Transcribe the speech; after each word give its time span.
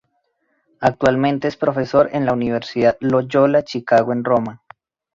Actualmente 0.79 1.47
es 1.47 1.57
profesor 1.57 2.09
en 2.13 2.25
la 2.25 2.33
Universidad 2.33 2.97
Loyola 3.01 3.61
Chicago 3.63 4.11
en 4.13 4.23
Roma. 4.23 4.63